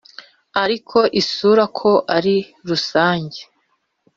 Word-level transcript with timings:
ariko 0.63 0.97
isura 1.21 1.63
ko 1.79 1.89
ari 2.15 2.35
rusange, 2.67 3.39